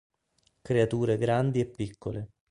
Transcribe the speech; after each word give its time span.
Creature 0.63 1.15
grandi 1.19 1.59
e 1.59 1.67
piccole 1.67 2.29